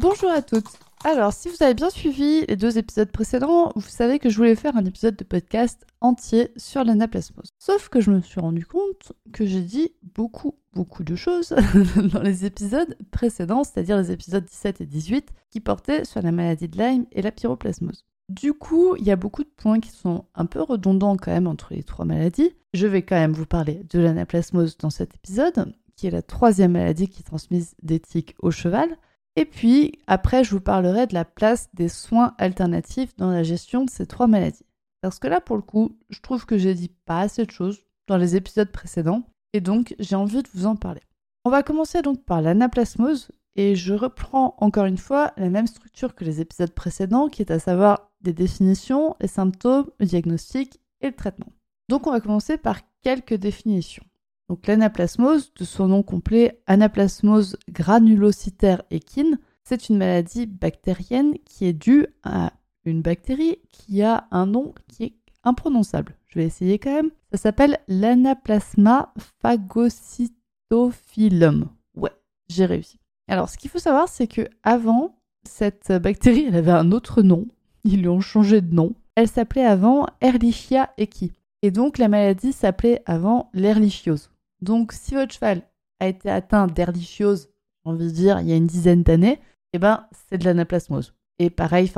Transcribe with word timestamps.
Bonjour 0.00 0.30
à 0.30 0.40
toutes. 0.40 0.78
Alors, 1.04 1.34
si 1.34 1.50
vous 1.50 1.62
avez 1.62 1.74
bien 1.74 1.90
suivi 1.90 2.46
les 2.46 2.56
deux 2.56 2.78
épisodes 2.78 3.12
précédents, 3.12 3.70
vous 3.76 3.86
savez 3.86 4.18
que 4.18 4.30
je 4.30 4.36
voulais 4.38 4.54
faire 4.54 4.74
un 4.74 4.86
épisode 4.86 5.14
de 5.14 5.24
podcast 5.24 5.86
entier 6.00 6.52
sur 6.56 6.84
l'anaplasmose. 6.84 7.50
Sauf 7.58 7.90
que 7.90 8.00
je 8.00 8.10
me 8.10 8.22
suis 8.22 8.40
rendu 8.40 8.64
compte 8.64 9.12
que 9.30 9.44
j'ai 9.44 9.60
dit 9.60 9.92
beaucoup, 10.14 10.54
beaucoup 10.72 11.04
de 11.04 11.14
choses 11.16 11.54
dans 12.14 12.22
les 12.22 12.46
épisodes 12.46 12.96
précédents, 13.10 13.62
c'est-à-dire 13.62 13.98
les 13.98 14.10
épisodes 14.10 14.42
17 14.42 14.80
et 14.80 14.86
18, 14.86 15.34
qui 15.50 15.60
portaient 15.60 16.06
sur 16.06 16.22
la 16.22 16.32
maladie 16.32 16.68
de 16.68 16.78
Lyme 16.78 17.04
et 17.12 17.20
la 17.20 17.30
pyroplasmose. 17.30 18.06
Du 18.30 18.54
coup, 18.54 18.96
il 18.96 19.04
y 19.04 19.10
a 19.10 19.16
beaucoup 19.16 19.44
de 19.44 19.52
points 19.54 19.80
qui 19.80 19.90
sont 19.90 20.24
un 20.34 20.46
peu 20.46 20.62
redondants 20.62 21.18
quand 21.18 21.32
même 21.32 21.46
entre 21.46 21.74
les 21.74 21.82
trois 21.82 22.06
maladies. 22.06 22.54
Je 22.72 22.86
vais 22.86 23.02
quand 23.02 23.16
même 23.16 23.34
vous 23.34 23.44
parler 23.44 23.82
de 23.90 23.98
l'anaplasmose 23.98 24.78
dans 24.78 24.88
cet 24.88 25.14
épisode, 25.14 25.74
qui 25.94 26.06
est 26.06 26.10
la 26.10 26.22
troisième 26.22 26.72
maladie 26.72 27.06
qui 27.06 27.20
est 27.20 27.24
transmise 27.24 27.74
des 27.82 28.00
tiques 28.00 28.34
au 28.38 28.50
cheval. 28.50 28.96
Et 29.40 29.46
puis, 29.46 29.98
après, 30.06 30.44
je 30.44 30.50
vous 30.50 30.60
parlerai 30.60 31.06
de 31.06 31.14
la 31.14 31.24
place 31.24 31.70
des 31.72 31.88
soins 31.88 32.34
alternatifs 32.36 33.16
dans 33.16 33.30
la 33.30 33.42
gestion 33.42 33.86
de 33.86 33.90
ces 33.90 34.04
trois 34.04 34.26
maladies. 34.26 34.66
Parce 35.00 35.18
que 35.18 35.28
là, 35.28 35.40
pour 35.40 35.56
le 35.56 35.62
coup, 35.62 35.96
je 36.10 36.20
trouve 36.20 36.44
que 36.44 36.58
j'ai 36.58 36.74
dit 36.74 36.92
pas 37.06 37.20
assez 37.20 37.46
de 37.46 37.50
choses 37.50 37.78
dans 38.06 38.18
les 38.18 38.36
épisodes 38.36 38.70
précédents, 38.70 39.22
et 39.54 39.62
donc 39.62 39.94
j'ai 39.98 40.14
envie 40.14 40.42
de 40.42 40.48
vous 40.52 40.66
en 40.66 40.76
parler. 40.76 41.00
On 41.46 41.50
va 41.50 41.62
commencer 41.62 42.02
donc 42.02 42.22
par 42.22 42.42
l'anaplasmose, 42.42 43.30
et 43.56 43.76
je 43.76 43.94
reprends 43.94 44.56
encore 44.58 44.84
une 44.84 44.98
fois 44.98 45.32
la 45.38 45.48
même 45.48 45.66
structure 45.66 46.14
que 46.14 46.26
les 46.26 46.42
épisodes 46.42 46.74
précédents, 46.74 47.28
qui 47.28 47.40
est 47.40 47.50
à 47.50 47.58
savoir 47.58 48.10
des 48.20 48.34
définitions, 48.34 49.16
les 49.22 49.26
symptômes, 49.26 49.86
le 50.00 50.04
diagnostic 50.04 50.80
et 51.00 51.06
le 51.06 51.16
traitement. 51.16 51.50
Donc 51.88 52.06
on 52.06 52.12
va 52.12 52.20
commencer 52.20 52.58
par 52.58 52.80
quelques 53.00 53.36
définitions. 53.36 54.04
Donc 54.50 54.66
l'anaplasmose, 54.66 55.54
de 55.54 55.64
son 55.64 55.86
nom 55.86 56.02
complet 56.02 56.60
anaplasmose 56.66 57.56
granulocytaire 57.70 58.82
équine, 58.90 59.38
c'est 59.62 59.88
une 59.88 59.96
maladie 59.96 60.46
bactérienne 60.46 61.34
qui 61.44 61.66
est 61.66 61.72
due 61.72 62.08
à 62.24 62.52
une 62.84 63.00
bactérie 63.00 63.58
qui 63.68 64.02
a 64.02 64.26
un 64.32 64.46
nom 64.46 64.74
qui 64.88 65.04
est 65.04 65.14
imprononçable. 65.44 66.16
Je 66.26 66.40
vais 66.40 66.46
essayer 66.46 66.80
quand 66.80 66.92
même. 66.92 67.12
Ça 67.30 67.38
s'appelle 67.38 67.78
l'anaplasma 67.86 69.14
phagocytophilum. 69.40 71.68
Ouais, 71.94 72.10
j'ai 72.48 72.66
réussi. 72.66 72.98
Alors, 73.28 73.48
ce 73.48 73.56
qu'il 73.56 73.70
faut 73.70 73.78
savoir, 73.78 74.08
c'est 74.08 74.26
que 74.26 74.48
avant, 74.64 75.14
cette 75.44 75.92
bactérie, 75.92 76.46
elle 76.48 76.56
avait 76.56 76.72
un 76.72 76.90
autre 76.90 77.22
nom. 77.22 77.46
Ils 77.84 78.00
lui 78.00 78.08
ont 78.08 78.20
changé 78.20 78.62
de 78.62 78.74
nom. 78.74 78.96
Elle 79.14 79.28
s'appelait 79.28 79.64
avant 79.64 80.08
Ehrlichia 80.20 80.90
equi. 80.98 81.30
Et 81.62 81.70
donc, 81.70 81.98
la 81.98 82.08
maladie 82.08 82.52
s'appelait 82.52 83.04
avant 83.06 83.48
l'erlichiose. 83.52 84.28
Donc, 84.62 84.92
si 84.92 85.14
votre 85.14 85.34
cheval 85.34 85.62
a 86.00 86.08
été 86.08 86.30
atteint 86.30 86.66
d'erlichiose, 86.66 87.48
j'ai 87.84 87.90
envie 87.90 88.06
de 88.06 88.10
dire, 88.10 88.40
il 88.40 88.48
y 88.48 88.52
a 88.52 88.56
une 88.56 88.66
dizaine 88.66 89.02
d'années, 89.02 89.40
eh 89.72 89.78
ben, 89.78 90.06
c'est 90.28 90.38
de 90.38 90.44
l'anaplasmose. 90.44 91.14
Et 91.38 91.48
pareil, 91.48 91.90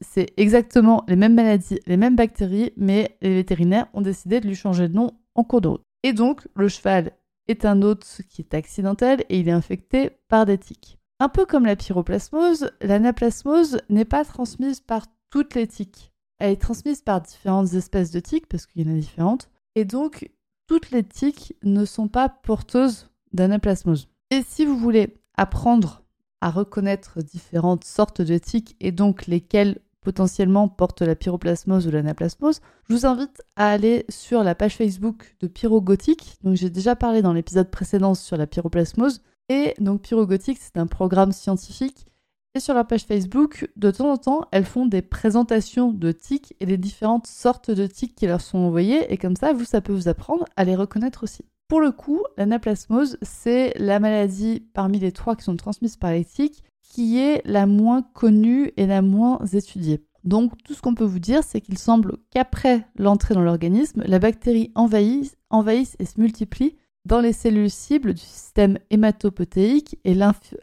c'est 0.00 0.32
exactement 0.38 1.04
les 1.06 1.16
mêmes 1.16 1.34
maladies, 1.34 1.80
les 1.86 1.98
mêmes 1.98 2.16
bactéries, 2.16 2.72
mais 2.76 3.18
les 3.20 3.34
vétérinaires 3.34 3.88
ont 3.92 4.00
décidé 4.00 4.40
de 4.40 4.46
lui 4.46 4.54
changer 4.54 4.88
de 4.88 4.94
nom 4.94 5.10
en 5.34 5.44
cours 5.44 5.60
de. 5.60 5.70
Et 6.02 6.14
donc, 6.14 6.48
le 6.54 6.68
cheval 6.68 7.12
est 7.48 7.66
un 7.66 7.82
hôte 7.82 8.22
qui 8.30 8.40
est 8.40 8.54
accidentel 8.54 9.24
et 9.28 9.38
il 9.38 9.48
est 9.48 9.52
infecté 9.52 10.10
par 10.28 10.46
des 10.46 10.56
tiques. 10.56 10.98
Un 11.20 11.28
peu 11.28 11.44
comme 11.44 11.66
la 11.66 11.76
pyroplasmose, 11.76 12.70
l'anaplasmose 12.80 13.80
n'est 13.90 14.04
pas 14.06 14.24
transmise 14.24 14.80
par 14.80 15.06
toutes 15.30 15.54
les 15.54 15.66
tiques. 15.66 16.12
Elle 16.38 16.52
est 16.52 16.60
transmise 16.60 17.02
par 17.02 17.20
différentes 17.20 17.72
espèces 17.74 18.10
de 18.10 18.20
tiques, 18.20 18.46
parce 18.46 18.66
qu'il 18.66 18.86
y 18.86 18.90
en 18.90 18.94
a 18.94 18.98
différentes. 18.98 19.50
Et 19.74 19.84
donc, 19.84 20.30
toutes 20.66 20.90
les 20.90 21.04
tiques 21.04 21.54
ne 21.62 21.84
sont 21.84 22.08
pas 22.08 22.28
porteuses 22.28 23.08
d'anaplasmose. 23.32 24.08
Et 24.30 24.42
si 24.42 24.64
vous 24.64 24.76
voulez 24.76 25.14
apprendre 25.36 26.02
à 26.40 26.50
reconnaître 26.50 27.22
différentes 27.22 27.84
sortes 27.84 28.22
de 28.22 28.38
tiques 28.38 28.76
et 28.80 28.92
donc 28.92 29.26
lesquelles 29.26 29.78
potentiellement 30.00 30.68
portent 30.68 31.02
la 31.02 31.16
pyroplasmose 31.16 31.86
ou 31.86 31.90
l'anaplasmose, 31.90 32.60
je 32.88 32.94
vous 32.94 33.06
invite 33.06 33.42
à 33.56 33.70
aller 33.70 34.04
sur 34.08 34.44
la 34.44 34.54
page 34.54 34.76
Facebook 34.76 35.34
de 35.40 35.48
Pyrogothique. 35.48 36.38
Donc 36.44 36.56
j'ai 36.56 36.70
déjà 36.70 36.94
parlé 36.94 37.22
dans 37.22 37.32
l'épisode 37.32 37.70
précédent 37.70 38.14
sur 38.14 38.36
la 38.36 38.46
pyroplasmose. 38.46 39.22
Et 39.48 39.74
donc 39.78 40.02
Pyrogothique, 40.02 40.58
c'est 40.60 40.76
un 40.76 40.86
programme 40.86 41.32
scientifique 41.32 42.06
et 42.56 42.60
sur 42.60 42.74
leur 42.74 42.86
page 42.86 43.04
Facebook, 43.04 43.68
de 43.76 43.90
temps 43.90 44.10
en 44.10 44.16
temps, 44.16 44.40
elles 44.50 44.64
font 44.64 44.86
des 44.86 45.02
présentations 45.02 45.92
de 45.92 46.10
tics 46.10 46.54
et 46.58 46.66
des 46.66 46.78
différentes 46.78 47.26
sortes 47.26 47.70
de 47.70 47.86
tics 47.86 48.14
qui 48.14 48.26
leur 48.26 48.40
sont 48.40 48.58
envoyées. 48.58 49.12
Et 49.12 49.18
comme 49.18 49.36
ça, 49.36 49.52
vous, 49.52 49.64
ça 49.64 49.80
peut 49.80 49.92
vous 49.92 50.08
apprendre 50.08 50.46
à 50.56 50.64
les 50.64 50.74
reconnaître 50.74 51.22
aussi. 51.22 51.44
Pour 51.68 51.80
le 51.80 51.90
coup, 51.90 52.22
l'anaplasmose, 52.36 53.18
c'est 53.22 53.74
la 53.76 54.00
maladie 54.00 54.60
parmi 54.72 54.98
les 54.98 55.12
trois 55.12 55.36
qui 55.36 55.44
sont 55.44 55.56
transmises 55.56 55.96
par 55.96 56.12
les 56.12 56.24
tiques 56.24 56.64
qui 56.82 57.18
est 57.18 57.42
la 57.44 57.66
moins 57.66 58.02
connue 58.02 58.72
et 58.76 58.86
la 58.86 59.02
moins 59.02 59.44
étudiée. 59.52 60.02
Donc 60.24 60.52
tout 60.64 60.72
ce 60.72 60.80
qu'on 60.80 60.94
peut 60.94 61.04
vous 61.04 61.18
dire, 61.18 61.42
c'est 61.44 61.60
qu'il 61.60 61.76
semble 61.76 62.16
qu'après 62.30 62.86
l'entrée 62.96 63.34
dans 63.34 63.42
l'organisme, 63.42 64.02
la 64.06 64.18
bactérie 64.18 64.72
envahisse, 64.74 65.36
envahisse 65.50 65.96
et 65.98 66.06
se 66.06 66.18
multiplie 66.20 66.76
dans 67.04 67.20
les 67.20 67.32
cellules 67.32 67.70
cibles 67.70 68.14
du 68.14 68.22
système 68.22 68.78
hématopotéique 68.90 69.98
et 70.04 70.14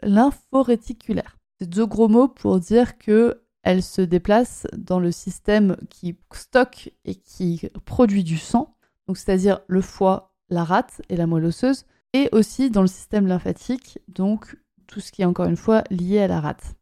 lymphoréticulaire. 0.02 1.38
C'est 1.60 1.68
deux 1.68 1.86
gros 1.86 2.08
mots 2.08 2.28
pour 2.28 2.58
dire 2.58 2.98
que 2.98 3.40
elle 3.62 3.82
se 3.82 4.02
déplace 4.02 4.66
dans 4.76 5.00
le 5.00 5.10
système 5.10 5.76
qui 5.88 6.16
stocke 6.32 6.92
et 7.04 7.14
qui 7.14 7.68
produit 7.86 8.22
du 8.22 8.36
sang, 8.36 8.76
c'est-à-dire 9.08 9.60
le 9.66 9.80
foie, 9.80 10.34
la 10.50 10.64
rate 10.64 11.00
et 11.08 11.16
la 11.16 11.26
moelle 11.26 11.46
osseuse, 11.46 11.86
et 12.12 12.28
aussi 12.32 12.70
dans 12.70 12.82
le 12.82 12.88
système 12.88 13.26
lymphatique, 13.26 13.98
donc 14.08 14.56
tout 14.86 15.00
ce 15.00 15.10
qui 15.10 15.22
est 15.22 15.26
encore 15.26 15.46
une 15.46 15.56
fois 15.56 15.82
lié 15.90 16.20
à 16.20 16.28
la 16.28 16.40
rate. 16.40 16.74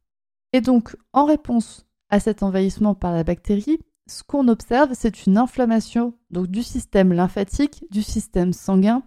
Et 0.53 0.61
donc, 0.61 0.97
en 1.12 1.25
réponse 1.25 1.87
à 2.11 2.21
cet 2.21 2.43
envahissement 2.43 2.94
par 2.94 3.12
la 3.12 3.25
bactérie, 3.25 3.78
ce 4.06 4.22
qu'on 4.22 4.49
observe, 4.49 4.91
c'est 4.94 5.27
une 5.27 5.38
inflammation 5.38 6.15
du 6.31 6.62
système 6.62 7.12
lymphatique, 7.12 7.84
du 7.91 8.03
système 8.03 8.53
sanguin 8.53 9.03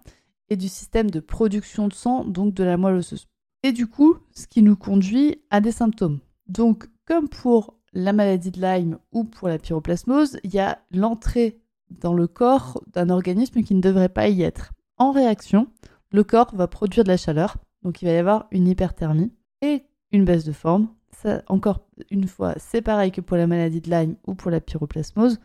et 0.48 0.56
du 0.56 0.68
système 0.68 1.10
de 1.10 1.20
production 1.20 1.88
de 1.88 1.92
sang, 1.92 2.24
donc 2.24 2.54
de 2.54 2.64
la 2.64 2.76
moelle 2.76 2.96
osseuse. 2.96 3.28
Et 3.62 3.72
du 3.72 3.86
coup, 3.86 4.16
ce 4.32 4.46
qui 4.46 4.62
nous 4.62 4.76
conduit 4.76 5.42
à 5.50 5.60
des 5.60 5.72
symptômes. 5.72 6.20
Donc, 6.48 6.88
comme 7.04 7.28
pour 7.28 7.74
la 7.92 8.12
maladie 8.12 8.50
de 8.50 8.60
Lyme 8.60 8.98
ou 9.12 9.24
pour 9.24 9.48
la 9.48 9.58
pyroplasmose, 9.58 10.38
il 10.44 10.54
y 10.54 10.58
a 10.58 10.78
l'entrée 10.92 11.60
dans 11.90 12.14
le 12.14 12.26
corps 12.26 12.82
d'un 12.92 13.10
organisme 13.10 13.62
qui 13.62 13.74
ne 13.74 13.80
devrait 13.80 14.08
pas 14.08 14.28
y 14.28 14.42
être. 14.42 14.72
En 14.98 15.12
réaction, 15.12 15.68
le 16.10 16.24
corps 16.24 16.54
va 16.54 16.68
produire 16.68 17.04
de 17.04 17.08
la 17.08 17.16
chaleur, 17.16 17.56
donc 17.82 18.02
il 18.02 18.06
va 18.06 18.12
y 18.12 18.16
avoir 18.16 18.46
une 18.50 18.68
hyperthermie 18.68 19.32
et 19.62 19.84
une 20.12 20.24
baisse 20.24 20.44
de 20.44 20.52
forme. 20.52 20.88
Encore 21.48 21.80
une 22.10 22.28
fois, 22.28 22.54
c'est 22.58 22.82
pareil 22.82 23.10
que 23.10 23.20
pour 23.20 23.36
la 23.36 23.46
maladie 23.46 23.80
de 23.80 23.90
Lyme 23.90 24.16
ou 24.26 24.34
pour 24.34 24.50
la 24.50 24.60
pyroplasmose. 24.60 25.40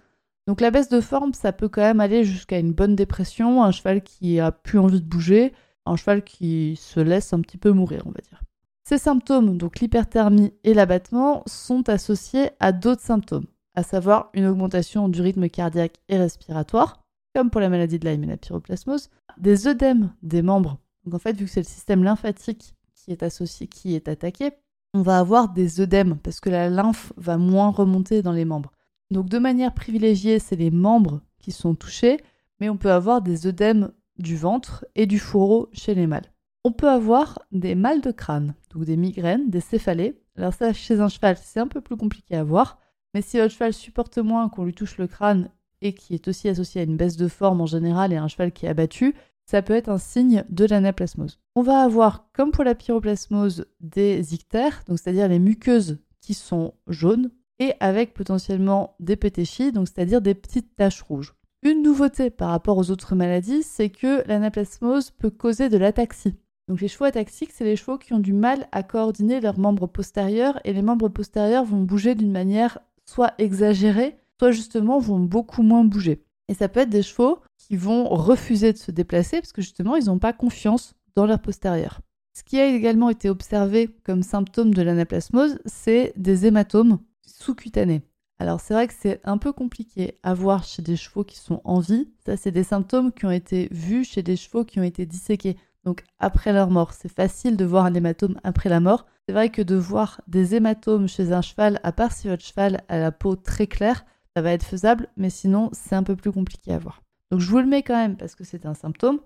Donc 0.47 0.61
la 0.61 0.69
baisse 0.69 0.89
de 0.89 1.01
forme, 1.01 1.33
ça 1.33 1.53
peut 1.53 1.69
quand 1.69 1.81
même 1.81 2.01
aller 2.01 2.23
jusqu'à 2.23 2.59
une 2.59 2.73
bonne 2.73 2.95
dépression, 2.95 3.63
un 3.63 3.71
cheval 3.71 4.03
qui 4.03 4.39
a 4.39 4.51
plus 4.51 4.79
envie 4.79 5.01
de 5.01 5.07
bouger, 5.07 5.53
un 5.85 5.95
cheval 5.95 6.23
qui 6.23 6.75
se 6.75 6.99
laisse 6.99 7.33
un 7.33 7.41
petit 7.41 7.57
peu 7.57 7.71
mourir, 7.71 8.03
on 8.05 8.11
va 8.11 8.21
dire. 8.21 8.41
Ces 8.83 8.97
symptômes, 8.97 9.57
donc 9.57 9.79
l'hyperthermie 9.79 10.53
et 10.63 10.73
l'abattement, 10.73 11.43
sont 11.45 11.87
associés 11.89 12.49
à 12.59 12.71
d'autres 12.71 13.01
symptômes, 13.01 13.45
à 13.75 13.83
savoir 13.83 14.29
une 14.33 14.45
augmentation 14.45 15.07
du 15.07 15.21
rythme 15.21 15.49
cardiaque 15.49 15.97
et 16.09 16.17
respiratoire, 16.17 17.03
comme 17.33 17.49
pour 17.49 17.61
la 17.61 17.69
maladie 17.69 17.99
de 17.99 18.09
Lyme 18.09 18.23
et 18.23 18.27
la 18.27 18.37
pyroplasmose, 18.37 19.09
des 19.37 19.67
œdèmes 19.67 20.13
des 20.23 20.41
membres. 20.41 20.77
Donc 21.05 21.13
en 21.13 21.19
fait, 21.19 21.33
vu 21.33 21.45
que 21.45 21.51
c'est 21.51 21.61
le 21.61 21.65
système 21.65 22.03
lymphatique 22.03 22.75
qui 22.95 23.11
est 23.11 23.23
associé, 23.23 23.67
qui 23.67 23.95
est 23.95 24.07
attaqué, 24.07 24.51
on 24.93 25.01
va 25.01 25.19
avoir 25.19 25.49
des 25.49 25.79
œdèmes 25.79 26.17
parce 26.17 26.39
que 26.39 26.49
la 26.49 26.69
lymphe 26.69 27.13
va 27.15 27.37
moins 27.37 27.69
remonter 27.69 28.21
dans 28.21 28.33
les 28.33 28.45
membres. 28.45 28.71
Donc 29.09 29.29
de 29.29 29.39
manière 29.39 29.73
privilégiée, 29.73 30.39
c'est 30.39 30.55
les 30.55 30.71
membres 30.71 31.21
qui 31.39 31.51
sont 31.51 31.75
touchés, 31.75 32.17
mais 32.59 32.69
on 32.69 32.77
peut 32.77 32.91
avoir 32.91 33.21
des 33.21 33.47
œdèmes 33.47 33.91
du 34.21 34.37
ventre 34.37 34.85
et 34.95 35.05
du 35.05 35.19
fourreau 35.19 35.69
chez 35.73 35.95
les 35.95 36.07
mâles. 36.07 36.31
On 36.63 36.71
peut 36.71 36.89
avoir 36.89 37.39
des 37.51 37.75
mâles 37.75 38.01
de 38.01 38.11
crâne, 38.11 38.53
donc 38.73 38.85
des 38.85 38.97
migraines, 38.97 39.49
des 39.49 39.61
céphalées. 39.61 40.21
Alors 40.37 40.53
ça, 40.53 40.73
chez 40.73 40.99
un 40.99 41.09
cheval, 41.09 41.37
c'est 41.41 41.59
un 41.59 41.67
peu 41.67 41.81
plus 41.81 41.97
compliqué 41.97 42.35
à 42.35 42.43
voir, 42.43 42.79
mais 43.13 43.21
si 43.21 43.37
votre 43.37 43.53
cheval 43.53 43.73
supporte 43.73 44.17
moins 44.19 44.47
qu'on 44.49 44.65
lui 44.65 44.73
touche 44.73 44.97
le 44.97 45.07
crâne 45.07 45.49
et 45.81 45.93
qui 45.93 46.13
est 46.13 46.27
aussi 46.27 46.47
associé 46.47 46.81
à 46.81 46.83
une 46.83 46.97
baisse 46.97 47.17
de 47.17 47.27
forme 47.27 47.61
en 47.61 47.65
général 47.65 48.13
et 48.13 48.17
un 48.17 48.27
cheval 48.27 48.51
qui 48.51 48.65
est 48.65 48.69
abattu, 48.69 49.15
ça 49.45 49.61
peut 49.61 49.73
être 49.73 49.89
un 49.89 49.97
signe 49.97 50.45
de 50.49 50.65
l'anaplasmose. 50.65 51.39
On 51.55 51.61
va 51.61 51.81
avoir, 51.81 52.29
comme 52.31 52.51
pour 52.51 52.63
la 52.63 52.75
pyroplasmose, 52.75 53.65
des 53.79 54.33
ictères, 54.33 54.83
donc 54.87 54.99
c'est-à-dire 54.99 55.27
les 55.27 55.39
muqueuses 55.39 55.97
qui 56.21 56.33
sont 56.33 56.75
jaunes, 56.87 57.31
et 57.59 57.73
avec 57.79 58.13
potentiellement 58.13 58.95
des 58.99 59.15
pétéchies, 59.15 59.71
donc 59.71 59.87
c'est-à-dire 59.87 60.21
des 60.21 60.33
petites 60.33 60.75
taches 60.75 61.01
rouges. 61.01 61.35
Une 61.63 61.83
nouveauté 61.83 62.31
par 62.31 62.49
rapport 62.49 62.79
aux 62.79 62.89
autres 62.89 63.13
maladies, 63.13 63.61
c'est 63.61 63.91
que 63.91 64.27
l'anaplasmose 64.27 65.11
peut 65.11 65.29
causer 65.29 65.69
de 65.69 65.77
l'ataxie. 65.77 66.33
Donc 66.67 66.81
les 66.81 66.87
chevaux 66.87 67.05
ataxiques, 67.05 67.51
c'est 67.53 67.63
les 67.63 67.75
chevaux 67.75 67.99
qui 67.99 68.13
ont 68.13 68.19
du 68.19 68.33
mal 68.33 68.67
à 68.71 68.81
coordonner 68.81 69.39
leurs 69.39 69.59
membres 69.59 69.85
postérieurs 69.85 70.59
et 70.63 70.73
les 70.73 70.81
membres 70.81 71.09
postérieurs 71.09 71.63
vont 71.63 71.81
bouger 71.81 72.15
d'une 72.15 72.31
manière 72.31 72.79
soit 73.05 73.33
exagérée, 73.37 74.17
soit 74.39 74.51
justement 74.51 74.97
vont 74.97 75.19
beaucoup 75.19 75.61
moins 75.61 75.83
bouger. 75.83 76.23
Et 76.47 76.55
ça 76.55 76.67
peut 76.67 76.79
être 76.79 76.89
des 76.89 77.03
chevaux 77.03 77.39
qui 77.59 77.75
vont 77.75 78.05
refuser 78.05 78.73
de 78.73 78.79
se 78.79 78.89
déplacer 78.89 79.39
parce 79.39 79.53
que 79.53 79.61
justement 79.61 79.95
ils 79.95 80.05
n'ont 80.05 80.17
pas 80.17 80.33
confiance 80.33 80.95
dans 81.15 81.27
leur 81.27 81.39
postérieur. 81.39 82.01
Ce 82.33 82.43
qui 82.43 82.59
a 82.59 82.65
également 82.65 83.11
été 83.11 83.29
observé 83.29 83.87
comme 84.03 84.23
symptôme 84.23 84.73
de 84.73 84.81
l'anaplasmose, 84.81 85.59
c'est 85.65 86.13
des 86.17 86.47
hématomes 86.47 86.97
sous-cutanés. 87.21 88.01
Alors 88.41 88.59
c'est 88.59 88.73
vrai 88.73 88.87
que 88.87 88.93
c'est 88.99 89.21
un 89.23 89.37
peu 89.37 89.53
compliqué 89.53 90.17
à 90.23 90.33
voir 90.33 90.63
chez 90.63 90.81
des 90.81 90.95
chevaux 90.95 91.23
qui 91.23 91.37
sont 91.37 91.61
en 91.63 91.79
vie. 91.79 92.09
Ça, 92.25 92.37
c'est 92.37 92.49
des 92.49 92.63
symptômes 92.63 93.11
qui 93.11 93.27
ont 93.27 93.31
été 93.31 93.67
vus 93.69 94.03
chez 94.03 94.23
des 94.23 94.35
chevaux 94.35 94.65
qui 94.65 94.79
ont 94.79 94.83
été 94.83 95.05
disséqués 95.05 95.57
donc 95.83 96.03
après 96.17 96.51
leur 96.51 96.71
mort. 96.71 96.93
C'est 96.93 97.13
facile 97.13 97.55
de 97.55 97.65
voir 97.65 97.85
un 97.85 97.93
hématome 97.93 98.39
après 98.43 98.67
la 98.67 98.79
mort. 98.79 99.05
C'est 99.27 99.33
vrai 99.33 99.49
que 99.49 99.61
de 99.61 99.75
voir 99.75 100.21
des 100.25 100.55
hématomes 100.55 101.07
chez 101.07 101.33
un 101.33 101.43
cheval, 101.43 101.79
à 101.83 101.91
part 101.91 102.13
si 102.13 102.29
votre 102.29 102.43
cheval 102.43 102.81
a 102.87 102.97
la 102.97 103.11
peau 103.11 103.35
très 103.35 103.67
claire, 103.67 104.05
ça 104.35 104.41
va 104.41 104.53
être 104.53 104.65
faisable, 104.65 105.09
mais 105.17 105.29
sinon 105.29 105.69
c'est 105.71 105.93
un 105.93 106.01
peu 106.01 106.15
plus 106.15 106.31
compliqué 106.31 106.73
à 106.73 106.79
voir. 106.79 107.03
Donc 107.29 107.41
je 107.41 107.47
vous 107.47 107.59
le 107.59 107.67
mets 107.67 107.83
quand 107.83 107.95
même 107.95 108.17
parce 108.17 108.33
que 108.33 108.43
c'est 108.43 108.65
un 108.65 108.73
symptôme, 108.73 109.19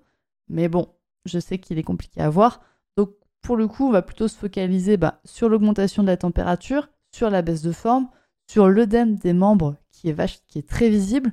mais 0.50 0.68
bon, 0.68 0.88
je 1.24 1.38
sais 1.38 1.56
qu'il 1.56 1.78
est 1.78 1.84
compliqué 1.84 2.20
à 2.20 2.28
voir. 2.28 2.60
Donc 2.98 3.12
pour 3.40 3.56
le 3.56 3.66
coup, 3.66 3.88
on 3.88 3.92
va 3.92 4.02
plutôt 4.02 4.28
se 4.28 4.36
focaliser 4.36 4.98
bah, 4.98 5.22
sur 5.24 5.48
l'augmentation 5.48 6.02
de 6.02 6.08
la 6.08 6.18
température, 6.18 6.90
sur 7.12 7.30
la 7.30 7.40
baisse 7.40 7.62
de 7.62 7.72
forme, 7.72 8.08
sur 8.46 8.68
l'œdème 8.68 9.16
des 9.16 9.32
membres 9.32 9.76
qui 9.90 10.08
est, 10.08 10.68
très 10.68 10.88
visible, 10.88 11.32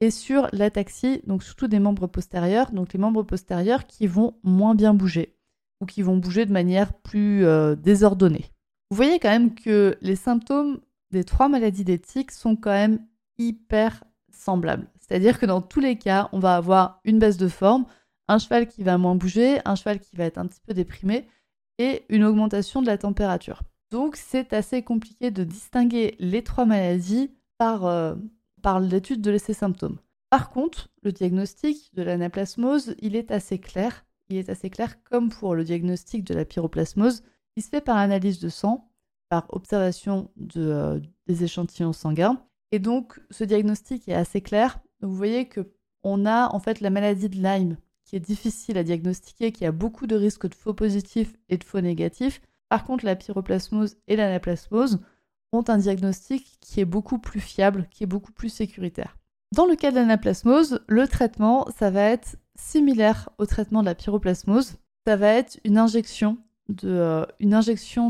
et 0.00 0.10
sur 0.10 0.48
l'ataxie, 0.52 1.22
donc 1.26 1.44
surtout 1.44 1.68
des 1.68 1.78
membres 1.78 2.08
postérieurs, 2.08 2.72
donc 2.72 2.92
les 2.92 2.98
membres 2.98 3.22
postérieurs 3.22 3.86
qui 3.86 4.08
vont 4.08 4.34
moins 4.42 4.74
bien 4.74 4.94
bouger 4.94 5.36
ou 5.80 5.86
qui 5.86 6.02
vont 6.02 6.16
bouger 6.16 6.44
de 6.44 6.52
manière 6.52 6.92
plus 6.92 7.44
euh, 7.44 7.76
désordonnée. 7.76 8.50
Vous 8.90 8.96
voyez 8.96 9.18
quand 9.20 9.30
même 9.30 9.54
que 9.54 9.96
les 10.00 10.16
symptômes 10.16 10.80
des 11.12 11.24
trois 11.24 11.48
maladies 11.48 11.84
d'éthique 11.84 12.32
sont 12.32 12.56
quand 12.56 12.70
même 12.70 12.98
hyper 13.38 14.02
semblables. 14.32 14.88
C'est-à-dire 15.00 15.38
que 15.38 15.46
dans 15.46 15.60
tous 15.60 15.80
les 15.80 15.96
cas, 15.96 16.28
on 16.32 16.38
va 16.38 16.56
avoir 16.56 17.00
une 17.04 17.18
baisse 17.18 17.36
de 17.36 17.48
forme, 17.48 17.86
un 18.28 18.38
cheval 18.38 18.66
qui 18.66 18.82
va 18.82 18.98
moins 18.98 19.14
bouger, 19.14 19.60
un 19.64 19.74
cheval 19.74 20.00
qui 20.00 20.16
va 20.16 20.24
être 20.24 20.38
un 20.38 20.46
petit 20.46 20.60
peu 20.66 20.74
déprimé 20.74 21.28
et 21.78 22.04
une 22.08 22.24
augmentation 22.24 22.82
de 22.82 22.86
la 22.86 22.98
température. 22.98 23.62
Donc 23.92 24.16
c'est 24.16 24.54
assez 24.54 24.82
compliqué 24.82 25.30
de 25.30 25.44
distinguer 25.44 26.16
les 26.18 26.42
trois 26.42 26.64
maladies 26.64 27.30
par, 27.58 27.84
euh, 27.84 28.14
par 28.62 28.80
l'étude 28.80 29.20
de 29.20 29.36
ces 29.36 29.52
symptômes. 29.52 29.98
Par 30.30 30.48
contre, 30.48 30.88
le 31.02 31.12
diagnostic 31.12 31.94
de 31.94 32.02
l'anaplasmose, 32.02 32.96
il 33.00 33.16
est 33.16 33.30
assez 33.30 33.58
clair. 33.58 34.06
Il 34.30 34.38
est 34.38 34.48
assez 34.48 34.70
clair 34.70 35.02
comme 35.04 35.28
pour 35.28 35.54
le 35.54 35.62
diagnostic 35.62 36.24
de 36.24 36.32
la 36.32 36.46
pyroplasmose. 36.46 37.22
Il 37.56 37.62
se 37.62 37.68
fait 37.68 37.82
par 37.82 37.98
analyse 37.98 38.40
de 38.40 38.48
sang, 38.48 38.90
par 39.28 39.44
observation 39.50 40.30
de, 40.36 40.62
euh, 40.62 41.00
des 41.26 41.44
échantillons 41.44 41.92
sanguins. 41.92 42.42
Et 42.70 42.78
donc, 42.78 43.20
ce 43.30 43.44
diagnostic 43.44 44.08
est 44.08 44.14
assez 44.14 44.40
clair. 44.40 44.80
vous 45.02 45.14
voyez 45.14 45.48
que 45.48 45.70
on 46.02 46.24
a 46.24 46.48
en 46.54 46.60
fait 46.60 46.80
la 46.80 46.88
maladie 46.88 47.28
de 47.28 47.36
Lyme 47.36 47.76
qui 48.06 48.16
est 48.16 48.20
difficile 48.20 48.78
à 48.78 48.84
diagnostiquer, 48.84 49.52
qui 49.52 49.66
a 49.66 49.70
beaucoup 49.70 50.06
de 50.06 50.16
risques 50.16 50.48
de 50.48 50.54
faux 50.54 50.74
positifs 50.74 51.36
et 51.50 51.58
de 51.58 51.64
faux 51.64 51.82
négatifs. 51.82 52.40
Par 52.72 52.84
contre, 52.84 53.04
la 53.04 53.16
pyroplasmose 53.16 53.98
et 54.08 54.16
l'anaplasmose, 54.16 54.98
ont 55.52 55.62
un 55.68 55.76
diagnostic 55.76 56.56
qui 56.62 56.80
est 56.80 56.86
beaucoup 56.86 57.18
plus 57.18 57.38
fiable, 57.38 57.86
qui 57.90 58.02
est 58.02 58.06
beaucoup 58.06 58.32
plus 58.32 58.48
sécuritaire. 58.48 59.18
Dans 59.54 59.66
le 59.66 59.76
cas 59.76 59.90
de 59.90 59.96
l'anaplasmose, 59.96 60.80
le 60.88 61.06
traitement, 61.06 61.68
ça 61.76 61.90
va 61.90 62.00
être 62.04 62.36
similaire 62.54 63.28
au 63.36 63.44
traitement 63.44 63.82
de 63.82 63.84
la 63.84 63.94
pyroplasmose. 63.94 64.78
Ça 65.06 65.16
va 65.16 65.34
être 65.34 65.60
une 65.64 65.76
injection 65.76 66.38
euh, 66.82 67.26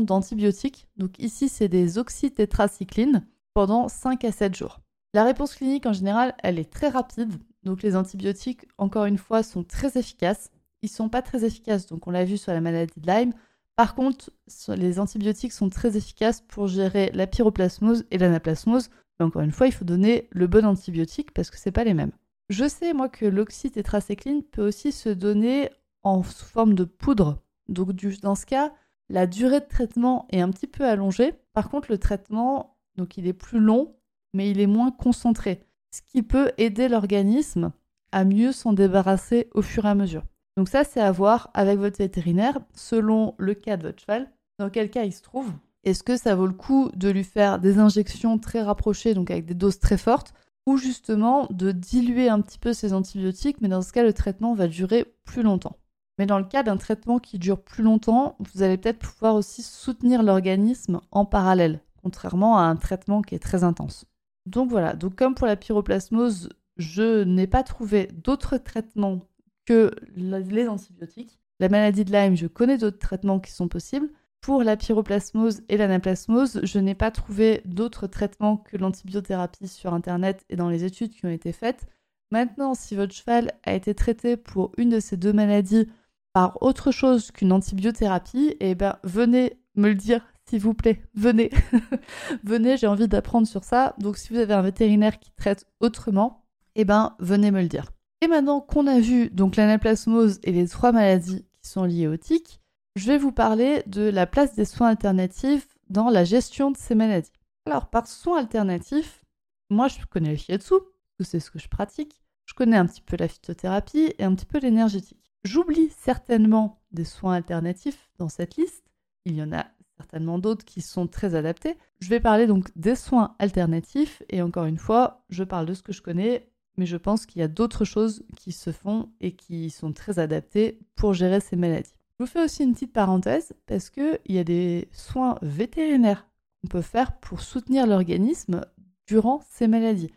d'antibiotiques. 0.01 0.87
Donc 0.95 1.19
ici, 1.19 1.49
c'est 1.49 1.67
des 1.67 1.97
oxytétracyclines 1.97 3.27
pendant 3.53 3.89
5 3.89 4.23
à 4.23 4.31
7 4.31 4.55
jours. 4.55 4.79
La 5.13 5.25
réponse 5.25 5.55
clinique 5.55 5.87
en 5.87 5.91
général, 5.91 6.35
elle 6.41 6.57
est 6.57 6.71
très 6.71 6.87
rapide. 6.87 7.33
Donc 7.63 7.83
les 7.83 7.97
antibiotiques, 7.97 8.65
encore 8.77 9.03
une 9.03 9.17
fois, 9.17 9.43
sont 9.43 9.65
très 9.65 9.97
efficaces. 9.97 10.51
Ils 10.83 10.89
sont 10.89 11.09
pas 11.09 11.21
très 11.21 11.43
efficaces, 11.43 11.87
donc 11.87 12.07
on 12.07 12.11
l'a 12.11 12.23
vu 12.23 12.37
sur 12.37 12.53
la 12.53 12.61
maladie 12.61 13.01
de 13.01 13.11
Lyme. 13.11 13.33
Par 13.75 13.95
contre, 13.95 14.31
les 14.67 14.99
antibiotiques 14.99 15.51
sont 15.51 15.69
très 15.69 15.97
efficaces 15.97 16.41
pour 16.41 16.67
gérer 16.67 17.09
la 17.13 17.27
pyroplasmose 17.27 18.05
et 18.11 18.17
l'anaplasmose. 18.17 18.89
Mais 19.19 19.25
encore 19.25 19.41
une 19.41 19.51
fois, 19.51 19.67
il 19.67 19.73
faut 19.73 19.85
donner 19.85 20.27
le 20.31 20.47
bon 20.47 20.65
antibiotique 20.65 21.33
parce 21.33 21.49
que 21.49 21.57
ce 21.57 21.69
pas 21.69 21.83
les 21.83 21.93
mêmes. 21.93 22.11
Je 22.49 22.67
sais 22.67 22.93
moi 22.93 23.09
que 23.09 23.25
l'oxytétracycline 23.25 24.43
peut 24.43 24.67
aussi 24.67 24.91
se 24.91 25.09
donner 25.09 25.69
en 26.03 26.23
sous 26.23 26.45
forme 26.45 26.75
de 26.75 26.83
poudre. 26.83 27.39
Donc 27.67 27.93
dans 28.21 28.35
ce 28.35 28.45
cas, 28.45 28.73
la 29.09 29.27
durée 29.27 29.61
de 29.61 29.65
traitement 29.65 30.27
est 30.29 30.41
un 30.41 30.51
petit 30.51 30.67
peu 30.67 30.85
allongée. 30.85 31.33
Par 31.53 31.69
contre, 31.69 31.91
le 31.91 31.97
traitement, 31.97 32.77
donc 32.95 33.17
il 33.17 33.27
est 33.27 33.33
plus 33.33 33.59
long, 33.59 33.95
mais 34.33 34.49
il 34.51 34.59
est 34.59 34.67
moins 34.67 34.91
concentré, 34.91 35.63
ce 35.91 36.01
qui 36.01 36.21
peut 36.21 36.51
aider 36.57 36.89
l'organisme 36.89 37.71
à 38.11 38.25
mieux 38.25 38.51
s'en 38.51 38.73
débarrasser 38.73 39.49
au 39.53 39.61
fur 39.61 39.85
et 39.85 39.89
à 39.89 39.95
mesure. 39.95 40.23
Donc 40.57 40.69
ça, 40.69 40.83
c'est 40.83 41.01
à 41.01 41.11
voir 41.11 41.49
avec 41.53 41.79
votre 41.79 41.97
vétérinaire 41.97 42.59
selon 42.73 43.35
le 43.37 43.53
cas 43.53 43.77
de 43.77 43.83
votre 43.83 44.01
cheval, 44.01 44.31
dans 44.59 44.69
quel 44.69 44.89
cas 44.89 45.03
il 45.03 45.13
se 45.13 45.21
trouve? 45.21 45.51
Est-ce 45.83 46.03
que 46.03 46.15
ça 46.15 46.35
vaut 46.35 46.47
le 46.47 46.53
coup 46.53 46.89
de 46.93 47.09
lui 47.09 47.23
faire 47.23 47.59
des 47.59 47.79
injections 47.79 48.37
très 48.37 48.61
rapprochées, 48.61 49.13
donc 49.13 49.31
avec 49.31 49.45
des 49.45 49.55
doses 49.55 49.79
très 49.79 49.97
fortes, 49.97 50.33
ou 50.65 50.77
justement 50.77 51.47
de 51.49 51.71
diluer 51.71 52.29
un 52.29 52.39
petit 52.39 52.59
peu 52.59 52.71
ces 52.71 52.93
antibiotiques, 52.93 53.57
mais 53.61 53.67
dans 53.67 53.81
ce 53.81 53.91
cas, 53.91 54.03
le 54.03 54.13
traitement 54.13 54.53
va 54.53 54.67
durer 54.67 55.13
plus 55.25 55.41
longtemps? 55.41 55.77
Mais 56.19 56.25
dans 56.27 56.37
le 56.37 56.45
cas 56.45 56.63
d'un 56.63 56.77
traitement 56.77 57.19
qui 57.19 57.39
dure 57.39 57.61
plus 57.61 57.83
longtemps, 57.83 58.37
vous 58.39 58.61
allez 58.61 58.77
peut-être 58.77 58.99
pouvoir 58.99 59.35
aussi 59.35 59.63
soutenir 59.63 60.21
l'organisme 60.21 61.01
en 61.11 61.25
parallèle, 61.25 61.81
contrairement 62.01 62.57
à 62.59 62.61
un 62.61 62.75
traitement 62.75 63.21
qui 63.21 63.33
est 63.33 63.39
très 63.39 63.63
intense. 63.63 64.05
Donc 64.45 64.69
voilà, 64.69 64.93
donc 64.93 65.15
comme 65.15 65.35
pour 65.35 65.47
la 65.47 65.55
pyroplasmose, 65.55 66.49
je 66.77 67.23
n'ai 67.23 67.47
pas 67.47 67.63
trouvé 67.63 68.09
d'autres 68.13 68.57
traitements 68.57 69.21
que 69.65 69.91
les 70.15 70.67
antibiotiques. 70.67 71.39
La 71.59 71.69
maladie 71.69 72.05
de 72.05 72.11
Lyme, 72.11 72.35
je 72.35 72.47
connais 72.47 72.77
d'autres 72.77 72.99
traitements 72.99 73.39
qui 73.39 73.51
sont 73.51 73.67
possibles. 73.67 74.09
Pour 74.41 74.63
la 74.63 74.75
pyroplasmose 74.75 75.61
et 75.69 75.77
l'anaplasmose, 75.77 76.59
je 76.63 76.79
n'ai 76.79 76.95
pas 76.95 77.11
trouvé 77.11 77.61
d'autres 77.63 78.07
traitements 78.07 78.57
que 78.57 78.75
l'antibiothérapie 78.75 79.69
sur 79.69 79.93
Internet 79.93 80.43
et 80.49 80.57
dans 80.57 80.67
les 80.67 80.83
études 80.83 81.11
qui 81.11 81.25
ont 81.25 81.29
été 81.29 81.53
faites. 81.53 81.85
Maintenant, 82.29 82.73
si 82.73 82.95
votre 82.95 83.13
cheval 83.13 83.53
a 83.63 83.73
été 83.73 83.95
traité 83.95 84.35
pour 84.35 84.73
une 84.77 84.89
de 84.89 84.99
ces 84.99 85.15
deux 85.15 85.31
maladies 85.31 85.87
par 86.33 86.61
autre 86.61 86.91
chose 86.91 87.31
qu'une 87.31 87.53
antibiothérapie, 87.53 88.57
eh 88.59 88.75
ben, 88.75 88.97
venez 89.03 89.59
me 89.75 89.87
le 89.87 89.95
dire, 89.95 90.25
s'il 90.49 90.59
vous 90.59 90.73
plaît. 90.73 91.01
Venez. 91.13 91.51
venez, 92.43 92.75
j'ai 92.75 92.87
envie 92.87 93.07
d'apprendre 93.07 93.47
sur 93.47 93.63
ça. 93.63 93.95
Donc, 93.99 94.17
si 94.17 94.33
vous 94.33 94.39
avez 94.39 94.53
un 94.53 94.61
vétérinaire 94.61 95.19
qui 95.19 95.31
traite 95.31 95.65
autrement, 95.79 96.43
eh 96.75 96.83
ben, 96.83 97.15
venez 97.19 97.51
me 97.51 97.61
le 97.61 97.69
dire. 97.69 97.92
Et 98.23 98.27
maintenant 98.29 98.61
qu'on 98.61 98.87
a 98.87 99.01
vu 99.01 99.29
donc 99.31 99.57
l'anaplasmose 99.57 100.39
et 100.43 100.53
les 100.53 100.69
trois 100.69 100.93
maladies 100.93 101.45
qui 101.51 101.69
sont 101.69 101.83
liées 101.83 102.07
au 102.07 102.15
tic, 102.15 102.61
je 102.95 103.07
vais 103.07 103.17
vous 103.17 103.33
parler 103.33 103.83
de 103.85 104.03
la 104.03 104.25
place 104.25 104.55
des 104.55 104.63
soins 104.63 104.87
alternatifs 104.87 105.67
dans 105.89 106.09
la 106.09 106.23
gestion 106.23 106.71
de 106.71 106.77
ces 106.77 106.95
maladies. 106.95 107.33
Alors 107.65 107.89
par 107.89 108.07
soins 108.07 108.39
alternatifs, 108.39 109.25
moi 109.69 109.89
je 109.89 109.97
connais 110.09 110.29
le 110.29 110.37
shiatsu, 110.37 110.75
c'est 111.19 111.41
ce 111.41 111.51
que 111.51 111.59
je 111.59 111.67
pratique. 111.67 112.21
Je 112.45 112.53
connais 112.53 112.77
un 112.77 112.85
petit 112.85 113.01
peu 113.01 113.17
la 113.17 113.27
phytothérapie 113.27 114.13
et 114.17 114.23
un 114.23 114.33
petit 114.35 114.45
peu 114.45 114.59
l'énergétique. 114.59 115.33
J'oublie 115.43 115.91
certainement 115.99 116.81
des 116.93 117.03
soins 117.03 117.33
alternatifs 117.33 118.09
dans 118.19 118.29
cette 118.29 118.55
liste. 118.55 118.85
Il 119.25 119.35
y 119.35 119.43
en 119.43 119.51
a 119.51 119.65
certainement 119.97 120.39
d'autres 120.39 120.63
qui 120.63 120.81
sont 120.81 121.07
très 121.07 121.35
adaptés. 121.35 121.77
Je 121.99 122.07
vais 122.07 122.21
parler 122.21 122.47
donc 122.47 122.69
des 122.77 122.95
soins 122.95 123.35
alternatifs 123.39 124.23
et 124.29 124.41
encore 124.41 124.63
une 124.63 124.77
fois, 124.77 125.25
je 125.27 125.43
parle 125.43 125.65
de 125.65 125.73
ce 125.73 125.83
que 125.83 125.91
je 125.91 126.01
connais 126.01 126.52
mais 126.77 126.85
je 126.85 126.97
pense 126.97 127.25
qu'il 127.25 127.39
y 127.39 127.43
a 127.43 127.47
d'autres 127.47 127.85
choses 127.85 128.23
qui 128.35 128.51
se 128.51 128.71
font 128.71 129.09
et 129.21 129.33
qui 129.33 129.69
sont 129.69 129.93
très 129.93 130.19
adaptées 130.19 130.79
pour 130.95 131.13
gérer 131.13 131.39
ces 131.39 131.55
maladies. 131.55 131.93
Je 132.19 132.25
vous 132.25 132.29
fais 132.29 132.43
aussi 132.43 132.63
une 132.63 132.73
petite 132.73 132.93
parenthèse 132.93 133.53
parce 133.65 133.89
qu'il 133.89 134.19
y 134.27 134.37
a 134.37 134.43
des 134.43 134.87
soins 134.91 135.37
vétérinaires 135.41 136.27
qu'on 136.61 136.67
peut 136.67 136.81
faire 136.81 137.17
pour 137.19 137.41
soutenir 137.41 137.87
l'organisme 137.87 138.61
durant 139.07 139.41
ces 139.49 139.67
maladies. 139.67 140.11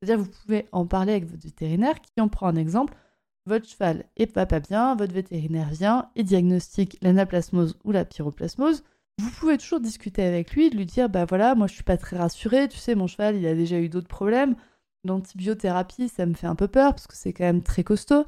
C'est-à-dire 0.00 0.22
vous 0.22 0.30
pouvez 0.30 0.66
en 0.72 0.86
parler 0.86 1.12
avec 1.12 1.26
votre 1.26 1.42
vétérinaire 1.42 2.00
qui 2.00 2.20
en 2.20 2.28
prend 2.28 2.48
un 2.48 2.56
exemple. 2.56 2.94
Votre 3.46 3.68
cheval 3.68 4.04
est 4.16 4.32
va 4.34 4.46
pas 4.46 4.60
bien, 4.60 4.94
votre 4.94 5.12
vétérinaire 5.12 5.70
vient 5.70 6.08
et 6.14 6.22
diagnostique 6.22 6.98
l'anaplasmose 7.02 7.78
ou 7.84 7.92
la 7.92 8.04
pyroplasmose. 8.04 8.84
Vous 9.18 9.30
pouvez 9.30 9.58
toujours 9.58 9.80
discuter 9.80 10.22
avec 10.22 10.52
lui, 10.52 10.70
de 10.70 10.76
lui 10.76 10.86
dire 10.86 11.08
bah 11.08 11.24
voilà, 11.26 11.54
moi 11.54 11.66
je 11.66 11.74
suis 11.74 11.82
pas 11.82 11.96
très 11.96 12.16
rassuré, 12.16 12.68
tu 12.68 12.78
sais 12.78 12.94
mon 12.94 13.06
cheval 13.06 13.36
il 13.36 13.46
a 13.46 13.54
déjà 13.54 13.78
eu 13.78 13.88
d'autres 13.88 14.08
problèmes, 14.08 14.54
L'antibiothérapie, 15.04 16.08
ça 16.08 16.26
me 16.26 16.34
fait 16.34 16.46
un 16.46 16.54
peu 16.54 16.68
peur 16.68 16.94
parce 16.94 17.06
que 17.06 17.16
c'est 17.16 17.32
quand 17.32 17.44
même 17.44 17.62
très 17.62 17.84
costaud. 17.84 18.24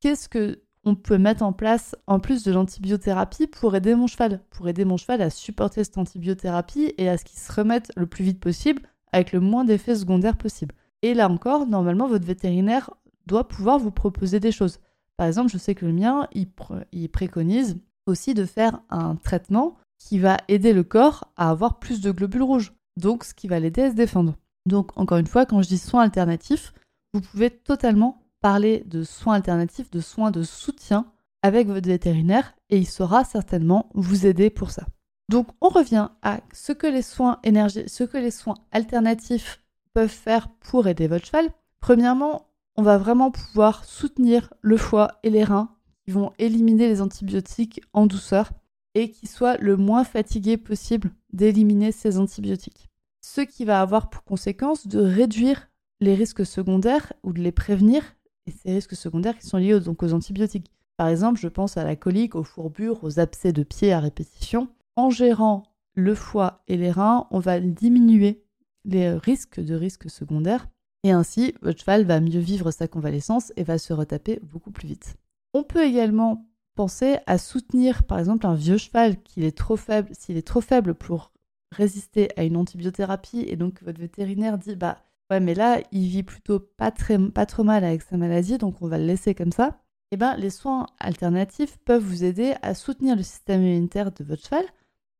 qu'est-ce 0.00 0.28
que 0.28 0.62
on 0.84 0.94
peut 0.96 1.18
mettre 1.18 1.44
en 1.44 1.52
place 1.52 1.94
en 2.06 2.18
plus 2.18 2.42
de 2.42 2.50
l'antibiothérapie 2.50 3.46
pour 3.46 3.76
aider 3.76 3.94
mon 3.94 4.08
cheval, 4.08 4.40
pour 4.50 4.68
aider 4.68 4.84
mon 4.84 4.96
cheval 4.96 5.22
à 5.22 5.30
supporter 5.30 5.84
cette 5.84 5.98
antibiothérapie 5.98 6.92
et 6.98 7.08
à 7.08 7.16
ce 7.16 7.24
qu'il 7.24 7.38
se 7.38 7.52
remette 7.52 7.92
le 7.96 8.06
plus 8.06 8.24
vite 8.24 8.40
possible 8.40 8.82
avec 9.12 9.32
le 9.32 9.40
moins 9.40 9.64
d'effets 9.64 9.94
secondaires 9.94 10.36
possible. 10.36 10.74
Et 11.02 11.14
là 11.14 11.28
encore, 11.28 11.66
normalement, 11.66 12.08
votre 12.08 12.26
vétérinaire 12.26 12.90
doit 13.26 13.46
pouvoir 13.46 13.78
vous 13.78 13.90
proposer 13.90 14.40
des 14.40 14.52
choses. 14.52 14.80
Par 15.16 15.26
exemple, 15.26 15.52
je 15.52 15.58
sais 15.58 15.74
que 15.74 15.86
le 15.86 15.92
mien, 15.92 16.26
il, 16.32 17.08
préconise 17.08 17.78
aussi 18.06 18.34
de 18.34 18.44
faire 18.44 18.80
un 18.90 19.16
traitement 19.16 19.76
qui 19.98 20.18
va 20.18 20.38
aider 20.48 20.72
le 20.72 20.82
corps 20.82 21.30
à 21.36 21.50
avoir 21.50 21.78
plus 21.78 22.00
de 22.00 22.10
globules 22.10 22.42
rouges, 22.42 22.72
donc 22.96 23.22
ce 23.24 23.34
qui 23.34 23.46
va 23.46 23.60
l'aider 23.60 23.82
à 23.82 23.90
se 23.90 23.94
défendre. 23.96 24.34
Donc, 24.66 24.96
encore 24.96 25.18
une 25.18 25.26
fois, 25.26 25.46
quand 25.46 25.62
je 25.62 25.68
dis 25.68 25.78
soins 25.78 26.02
alternatifs, 26.02 26.72
vous 27.12 27.20
pouvez 27.20 27.50
totalement 27.50 28.22
parler 28.40 28.84
de 28.86 29.02
soins 29.02 29.34
alternatifs, 29.34 29.90
de 29.90 30.00
soins 30.00 30.30
de 30.30 30.42
soutien 30.42 31.06
avec 31.42 31.66
votre 31.66 31.88
vétérinaire 31.88 32.54
et 32.70 32.78
il 32.78 32.86
saura 32.86 33.24
certainement 33.24 33.90
vous 33.94 34.26
aider 34.26 34.50
pour 34.50 34.70
ça. 34.70 34.86
Donc, 35.28 35.48
on 35.60 35.68
revient 35.68 36.08
à 36.22 36.40
ce 36.52 36.72
que 36.72 36.86
les 36.86 37.02
soins 37.02 37.40
ce 37.44 38.04
que 38.04 38.18
les 38.18 38.30
soins 38.30 38.58
alternatifs 38.70 39.60
peuvent 39.94 40.08
faire 40.08 40.48
pour 40.60 40.86
aider 40.86 41.06
votre 41.06 41.26
cheval. 41.26 41.50
Premièrement, 41.80 42.48
on 42.76 42.82
va 42.82 42.98
vraiment 42.98 43.30
pouvoir 43.30 43.84
soutenir 43.84 44.52
le 44.60 44.76
foie 44.76 45.18
et 45.22 45.30
les 45.30 45.44
reins 45.44 45.74
qui 46.04 46.10
vont 46.10 46.32
éliminer 46.38 46.88
les 46.88 47.00
antibiotiques 47.00 47.80
en 47.92 48.06
douceur 48.06 48.52
et 48.94 49.10
qui 49.10 49.26
soient 49.26 49.56
le 49.58 49.76
moins 49.76 50.04
fatigués 50.04 50.56
possible 50.56 51.10
d'éliminer 51.32 51.92
ces 51.92 52.18
antibiotiques. 52.18 52.91
Ce 53.24 53.40
qui 53.40 53.64
va 53.64 53.80
avoir 53.80 54.10
pour 54.10 54.24
conséquence 54.24 54.86
de 54.86 54.98
réduire 54.98 55.70
les 56.00 56.14
risques 56.14 56.44
secondaires 56.44 57.12
ou 57.22 57.32
de 57.32 57.40
les 57.40 57.52
prévenir, 57.52 58.02
et 58.46 58.50
ces 58.50 58.74
risques 58.74 58.96
secondaires 58.96 59.38
qui 59.38 59.46
sont 59.46 59.58
liés 59.58 59.74
aux, 59.74 59.80
donc 59.80 60.02
aux 60.02 60.12
antibiotiques. 60.12 60.70
Par 60.96 61.08
exemple, 61.08 61.40
je 61.40 61.48
pense 61.48 61.76
à 61.76 61.84
la 61.84 61.96
colique, 61.96 62.34
aux 62.34 62.42
fourbures, 62.42 63.02
aux 63.02 63.20
abcès 63.20 63.52
de 63.52 63.62
pied 63.62 63.92
à 63.92 64.00
répétition. 64.00 64.68
En 64.96 65.10
gérant 65.10 65.62
le 65.94 66.14
foie 66.14 66.62
et 66.68 66.76
les 66.76 66.90
reins, 66.90 67.26
on 67.30 67.38
va 67.38 67.60
diminuer 67.60 68.44
les 68.84 69.12
risques 69.12 69.60
de 69.60 69.74
risques 69.74 70.10
secondaires 70.10 70.68
et 71.04 71.12
ainsi 71.12 71.54
votre 71.62 71.80
cheval 71.80 72.04
va 72.04 72.20
mieux 72.20 72.40
vivre 72.40 72.70
sa 72.70 72.88
convalescence 72.88 73.52
et 73.56 73.64
va 73.64 73.78
se 73.78 73.92
retaper 73.92 74.40
beaucoup 74.42 74.70
plus 74.70 74.88
vite. 74.88 75.16
On 75.54 75.62
peut 75.62 75.84
également 75.84 76.46
penser 76.74 77.18
à 77.26 77.38
soutenir 77.38 78.04
par 78.04 78.18
exemple 78.18 78.46
un 78.46 78.54
vieux 78.54 78.78
cheval 78.78 79.20
qui 79.22 79.44
est 79.44 79.56
trop 79.56 79.76
faible, 79.76 80.08
s'il 80.12 80.36
est 80.36 80.46
trop 80.46 80.60
faible 80.60 80.94
pour 80.94 81.31
résister 81.72 82.28
à 82.36 82.44
une 82.44 82.56
antibiothérapie 82.56 83.44
et 83.48 83.56
donc 83.56 83.82
votre 83.82 84.00
vétérinaire 84.00 84.58
dit 84.58 84.76
bah 84.76 84.98
ouais 85.30 85.40
mais 85.40 85.54
là 85.54 85.80
il 85.92 86.06
vit 86.06 86.22
plutôt 86.22 86.60
pas 86.60 86.90
très 86.90 87.18
pas 87.18 87.46
trop 87.46 87.64
mal 87.64 87.84
avec 87.84 88.02
sa 88.02 88.16
maladie 88.16 88.58
donc 88.58 88.82
on 88.82 88.88
va 88.88 88.98
le 88.98 89.06
laisser 89.06 89.34
comme 89.34 89.52
ça. 89.52 89.78
Eh 90.10 90.16
ben 90.16 90.36
les 90.36 90.50
soins 90.50 90.86
alternatifs 91.00 91.78
peuvent 91.84 92.02
vous 92.02 92.24
aider 92.24 92.54
à 92.62 92.74
soutenir 92.74 93.16
le 93.16 93.22
système 93.22 93.62
immunitaire 93.62 94.12
de 94.12 94.24
votre 94.24 94.44
cheval 94.44 94.64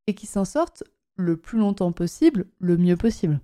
et 0.06 0.14
qu'il 0.14 0.28
s'en 0.28 0.44
sorte 0.44 0.84
le 1.16 1.36
plus 1.36 1.58
longtemps 1.58 1.92
possible, 1.92 2.46
le 2.58 2.76
mieux 2.76 2.96
possible. 2.96 3.40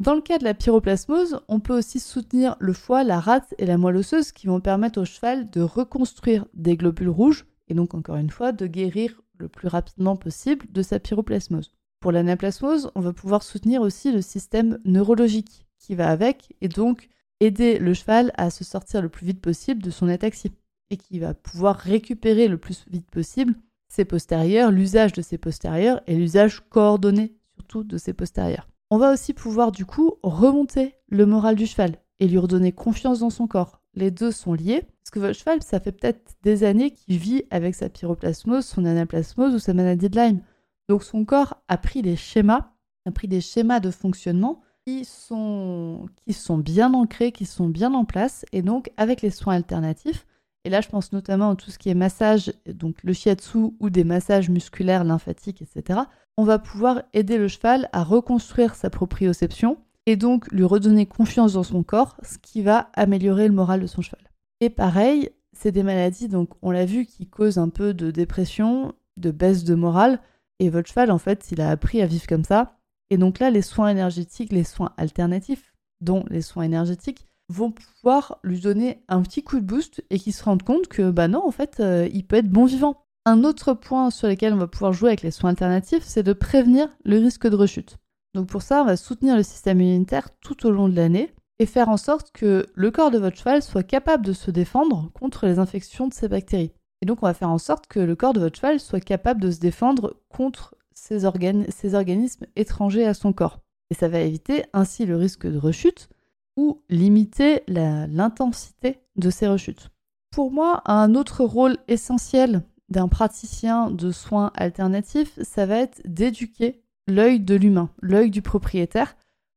Dans 0.00 0.14
le 0.14 0.20
cas 0.20 0.38
de 0.38 0.44
la 0.44 0.54
pyroplasmose, 0.54 1.40
on 1.46 1.60
peut 1.60 1.76
aussi 1.76 2.00
soutenir 2.00 2.56
le 2.58 2.72
foie, 2.72 3.04
la 3.04 3.20
rate 3.20 3.54
et 3.58 3.66
la 3.66 3.78
moelle 3.78 3.98
osseuse 3.98 4.32
qui 4.32 4.48
vont 4.48 4.60
permettre 4.60 5.00
au 5.00 5.04
cheval 5.04 5.48
de 5.50 5.60
reconstruire 5.60 6.44
des 6.54 6.76
globules 6.76 7.08
rouges 7.08 7.46
et 7.68 7.74
donc 7.74 7.94
encore 7.94 8.16
une 8.16 8.30
fois 8.30 8.50
de 8.52 8.66
guérir 8.66 9.22
le 9.38 9.48
plus 9.48 9.68
rapidement 9.68 10.16
possible 10.16 10.66
de 10.70 10.82
sa 10.82 10.98
pyroplasmose. 10.98 11.72
Pour 12.02 12.12
l'anaplasmose, 12.12 12.90
on 12.94 13.00
va 13.00 13.14
pouvoir 13.14 13.42
soutenir 13.42 13.80
aussi 13.80 14.12
le 14.12 14.20
système 14.20 14.78
neurologique 14.84 15.64
qui 15.78 15.94
va 15.94 16.10
avec 16.10 16.54
et 16.60 16.68
donc 16.68 17.08
aider 17.40 17.78
le 17.78 17.94
cheval 17.94 18.32
à 18.36 18.50
se 18.50 18.64
sortir 18.64 19.00
le 19.00 19.08
plus 19.08 19.24
vite 19.24 19.40
possible 19.40 19.82
de 19.82 19.90
son 19.90 20.08
ataxie 20.08 20.52
et 20.90 20.98
qui 20.98 21.18
va 21.18 21.32
pouvoir 21.32 21.76
récupérer 21.76 22.48
le 22.48 22.58
plus 22.58 22.84
vite 22.90 23.10
possible 23.10 23.54
ses 23.88 24.04
postérieurs, 24.04 24.70
l'usage 24.70 25.12
de 25.12 25.22
ses 25.22 25.38
postérieurs 25.38 26.02
et 26.06 26.14
l'usage 26.14 26.60
coordonné 26.68 27.34
surtout 27.56 27.84
de 27.84 27.96
ses 27.96 28.12
postérieurs 28.12 28.68
on 28.92 28.98
va 28.98 29.10
aussi 29.10 29.32
pouvoir 29.32 29.72
du 29.72 29.86
coup 29.86 30.16
remonter 30.22 30.96
le 31.08 31.24
moral 31.24 31.54
du 31.54 31.64
cheval 31.64 31.96
et 32.20 32.28
lui 32.28 32.36
redonner 32.36 32.72
confiance 32.72 33.20
dans 33.20 33.30
son 33.30 33.46
corps. 33.46 33.80
Les 33.94 34.10
deux 34.10 34.30
sont 34.30 34.52
liés, 34.52 34.82
parce 34.82 35.10
que 35.10 35.18
votre 35.18 35.38
cheval, 35.38 35.62
ça 35.62 35.80
fait 35.80 35.92
peut-être 35.92 36.32
des 36.42 36.62
années 36.62 36.90
qu'il 36.90 37.16
vit 37.16 37.44
avec 37.50 37.74
sa 37.74 37.88
pyroplasmose, 37.88 38.66
son 38.66 38.84
anaplasmose 38.84 39.54
ou 39.54 39.58
sa 39.58 39.72
maladie 39.72 40.10
de 40.10 40.20
Lyme. 40.20 40.40
Donc 40.88 41.04
son 41.04 41.24
corps 41.24 41.62
a 41.68 41.78
pris 41.78 42.02
des 42.02 42.16
schémas, 42.16 42.72
a 43.06 43.10
pris 43.10 43.28
des 43.28 43.40
schémas 43.40 43.80
de 43.80 43.90
fonctionnement 43.90 44.62
qui 44.86 45.04
sont, 45.04 46.06
qui 46.24 46.32
sont 46.32 46.58
bien 46.58 46.92
ancrés, 46.92 47.32
qui 47.32 47.46
sont 47.46 47.68
bien 47.68 47.94
en 47.94 48.04
place, 48.04 48.44
et 48.52 48.62
donc 48.62 48.90
avec 48.96 49.22
les 49.22 49.30
soins 49.30 49.54
alternatifs, 49.54 50.26
et 50.64 50.70
là 50.70 50.80
je 50.80 50.88
pense 50.88 51.12
notamment 51.12 51.50
à 51.50 51.56
tout 51.56 51.70
ce 51.70 51.78
qui 51.78 51.88
est 51.88 51.94
massage, 51.94 52.52
donc 52.66 52.96
le 53.02 53.12
shiatsu 53.12 53.58
ou 53.78 53.90
des 53.90 54.04
massages 54.04 54.50
musculaires, 54.50 55.04
lymphatiques, 55.04 55.62
etc., 55.62 56.00
on 56.36 56.44
va 56.44 56.58
pouvoir 56.58 57.02
aider 57.12 57.38
le 57.38 57.48
cheval 57.48 57.88
à 57.92 58.02
reconstruire 58.02 58.74
sa 58.74 58.90
proprioception 58.90 59.78
et 60.06 60.16
donc 60.16 60.50
lui 60.50 60.64
redonner 60.64 61.06
confiance 61.06 61.52
dans 61.52 61.62
son 61.62 61.82
corps, 61.82 62.16
ce 62.22 62.38
qui 62.38 62.62
va 62.62 62.88
améliorer 62.94 63.46
le 63.46 63.54
moral 63.54 63.80
de 63.80 63.86
son 63.86 64.02
cheval. 64.02 64.30
Et 64.60 64.70
pareil, 64.70 65.30
c'est 65.52 65.72
des 65.72 65.82
maladies, 65.82 66.28
donc 66.28 66.50
on 66.62 66.70
l'a 66.70 66.86
vu, 66.86 67.06
qui 67.06 67.26
causent 67.26 67.58
un 67.58 67.68
peu 67.68 67.94
de 67.94 68.10
dépression, 68.10 68.94
de 69.16 69.30
baisse 69.30 69.64
de 69.64 69.74
morale, 69.74 70.20
et 70.62 70.70
votre 70.70 70.88
cheval, 70.88 71.10
en 71.10 71.18
fait, 71.18 71.50
il 71.50 71.60
a 71.60 71.70
appris 71.70 72.00
à 72.02 72.06
vivre 72.06 72.28
comme 72.28 72.44
ça. 72.44 72.78
Et 73.10 73.18
donc 73.18 73.40
là, 73.40 73.50
les 73.50 73.62
soins 73.62 73.88
énergétiques, 73.88 74.52
les 74.52 74.62
soins 74.62 74.92
alternatifs, 74.96 75.74
dont 76.00 76.24
les 76.30 76.40
soins 76.40 76.62
énergétiques, 76.62 77.26
vont 77.48 77.72
pouvoir 77.72 78.38
lui 78.44 78.60
donner 78.60 79.02
un 79.08 79.22
petit 79.22 79.42
coup 79.42 79.58
de 79.58 79.64
boost 79.64 80.04
et 80.10 80.20
qu'il 80.20 80.32
se 80.32 80.44
rende 80.44 80.62
compte 80.62 80.86
que, 80.86 81.10
bah 81.10 81.26
non, 81.26 81.44
en 81.44 81.50
fait, 81.50 81.80
euh, 81.80 82.08
il 82.12 82.24
peut 82.24 82.36
être 82.36 82.48
bon 82.48 82.64
vivant. 82.64 83.04
Un 83.26 83.42
autre 83.42 83.74
point 83.74 84.10
sur 84.10 84.28
lequel 84.28 84.54
on 84.54 84.58
va 84.58 84.68
pouvoir 84.68 84.92
jouer 84.92 85.10
avec 85.10 85.22
les 85.22 85.32
soins 85.32 85.50
alternatifs, 85.50 86.04
c'est 86.04 86.22
de 86.22 86.32
prévenir 86.32 86.88
le 87.04 87.18
risque 87.18 87.48
de 87.48 87.56
rechute. 87.56 87.98
Donc 88.34 88.46
pour 88.46 88.62
ça, 88.62 88.82
on 88.82 88.86
va 88.86 88.96
soutenir 88.96 89.36
le 89.36 89.42
système 89.42 89.80
immunitaire 89.80 90.30
tout 90.40 90.64
au 90.64 90.70
long 90.70 90.88
de 90.88 90.94
l'année 90.94 91.34
et 91.58 91.66
faire 91.66 91.88
en 91.88 91.96
sorte 91.96 92.30
que 92.30 92.66
le 92.72 92.90
corps 92.92 93.10
de 93.10 93.18
votre 93.18 93.36
cheval 93.36 93.62
soit 93.62 93.82
capable 93.82 94.24
de 94.24 94.32
se 94.32 94.52
défendre 94.52 95.10
contre 95.12 95.44
les 95.46 95.58
infections 95.58 96.06
de 96.06 96.14
ces 96.14 96.28
bactéries. 96.28 96.72
Et 97.02 97.06
donc 97.06 97.18
on 97.22 97.26
va 97.26 97.34
faire 97.34 97.50
en 97.50 97.58
sorte 97.58 97.88
que 97.88 98.00
le 98.00 98.14
corps 98.14 98.32
de 98.32 98.40
votre 98.40 98.56
cheval 98.56 98.80
soit 98.80 99.00
capable 99.00 99.42
de 99.42 99.50
se 99.50 99.58
défendre 99.58 100.16
contre 100.28 100.76
ces, 100.94 101.24
organismes 101.24 102.46
étrangers 102.56 103.06
à 103.06 103.12
son 103.12 103.32
corps. 103.32 103.58
Et 103.90 103.94
ça 103.94 104.08
va 104.08 104.20
éviter 104.20 104.64
ainsi 104.72 105.04
le 105.04 105.16
risque 105.16 105.46
de 105.46 105.58
rechute 105.58 106.08
ou 106.56 106.80
limiter 106.88 107.64
l'intensité 107.66 109.00
de 109.16 109.30
ces 109.30 109.48
rechutes. 109.48 109.90
Pour 110.30 110.52
moi, 110.52 110.82
un 110.86 111.14
autre 111.14 111.44
rôle 111.44 111.76
essentiel 111.88 112.62
d'un 112.88 113.08
praticien 113.08 113.90
de 113.90 114.12
soins 114.12 114.52
alternatifs, 114.54 115.38
ça 115.42 115.66
va 115.66 115.78
être 115.78 116.00
d'éduquer 116.04 116.82
l'œil 117.08 117.40
de 117.40 117.54
l'humain, 117.54 117.90
l'œil 118.00 118.30
du 118.30 118.42
propriétaire, 118.42 119.16